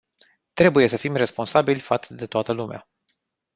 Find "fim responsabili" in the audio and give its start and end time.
0.97-1.79